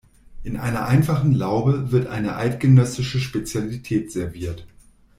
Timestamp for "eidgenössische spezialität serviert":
2.35-4.65